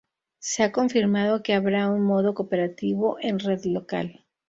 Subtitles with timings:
[0.39, 4.25] Se ha confirmado que habrá un modo cooperativo en red local.